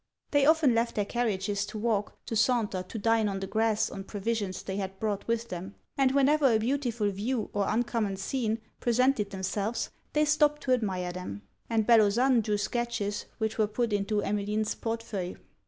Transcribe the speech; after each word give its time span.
They 0.31 0.47
often 0.47 0.73
left 0.73 0.95
their 0.95 1.05
carriages 1.05 1.63
to 1.67 1.77
walk, 1.77 2.17
to 2.25 2.35
saunter, 2.35 2.81
to 2.81 2.97
dine 2.97 3.29
on 3.29 3.39
the 3.39 3.45
grass 3.45 3.87
on 3.91 4.03
provisions 4.03 4.63
they 4.63 4.77
had 4.77 4.99
brought 4.99 5.27
with 5.27 5.49
them; 5.49 5.75
and 5.95 6.11
whenever 6.11 6.51
a 6.51 6.57
beautiful 6.57 7.11
view 7.11 7.51
or 7.53 7.67
uncommon 7.69 8.17
scene 8.17 8.61
presented 8.79 9.29
themselves, 9.29 9.91
they 10.13 10.25
stopped 10.25 10.63
to 10.63 10.71
admire 10.73 11.11
them; 11.11 11.43
and 11.69 11.85
Bellozane 11.85 12.41
drew 12.41 12.57
sketches, 12.57 13.25
which 13.37 13.59
were 13.59 13.67
put 13.67 13.93
into 13.93 14.23
Emmeline's 14.23 14.73
port 14.73 15.03
feuille. 15.03 15.37